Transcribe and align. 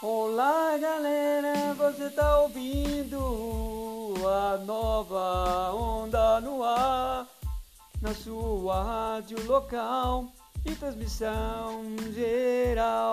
Olá 0.00 0.78
galera, 0.78 1.74
você 1.74 2.08
tá 2.10 2.42
ouvindo 2.42 4.14
a 4.24 4.56
nova 4.58 5.72
onda 5.74 6.40
no 6.40 6.62
ar, 6.62 7.26
na 8.00 8.14
sua 8.14 8.80
rádio 8.80 9.44
local 9.44 10.26
e 10.64 10.72
transmissão 10.76 11.82
geral. 12.14 13.07